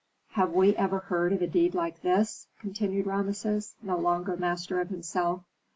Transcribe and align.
Have 0.31 0.51
we 0.55 0.75
ever 0.77 0.97
heard 0.97 1.31
of 1.31 1.43
a 1.43 1.47
deed 1.47 1.75
like 1.75 2.01
this?" 2.01 2.47
continued 2.57 3.05
Rameses, 3.05 3.75
no 3.83 3.99
longer 3.99 4.35
master 4.35 4.81
of 4.81 4.89
himself. 4.89 5.43